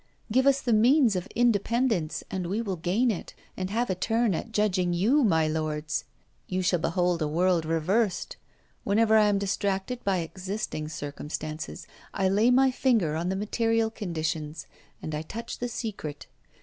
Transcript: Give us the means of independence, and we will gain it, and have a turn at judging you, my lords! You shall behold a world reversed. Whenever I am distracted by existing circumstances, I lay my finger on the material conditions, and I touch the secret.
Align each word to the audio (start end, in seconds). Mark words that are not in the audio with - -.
Give 0.31 0.47
us 0.47 0.61
the 0.61 0.73
means 0.73 1.15
of 1.15 1.27
independence, 1.35 2.23
and 2.31 2.47
we 2.47 2.59
will 2.59 2.75
gain 2.75 3.11
it, 3.11 3.35
and 3.55 3.69
have 3.69 3.87
a 3.87 3.93
turn 3.93 4.33
at 4.33 4.51
judging 4.51 4.93
you, 4.93 5.23
my 5.23 5.47
lords! 5.47 6.05
You 6.47 6.63
shall 6.63 6.79
behold 6.79 7.21
a 7.21 7.27
world 7.27 7.65
reversed. 7.65 8.35
Whenever 8.83 9.15
I 9.15 9.27
am 9.27 9.37
distracted 9.37 10.03
by 10.03 10.17
existing 10.21 10.87
circumstances, 10.89 11.85
I 12.15 12.29
lay 12.29 12.49
my 12.49 12.71
finger 12.71 13.15
on 13.15 13.29
the 13.29 13.35
material 13.35 13.91
conditions, 13.91 14.65
and 15.03 15.13
I 15.13 15.21
touch 15.21 15.59
the 15.59 15.67
secret. 15.69 16.25